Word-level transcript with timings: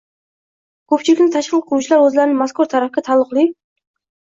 ko‘pchilikni 0.93 1.29
tashkil 1.37 1.63
qiluvchilar 1.69 2.09
o‘zlarini 2.09 2.39
mazkur 2.43 2.75
ta’rifga 2.77 3.09
taalluqli 3.13 3.51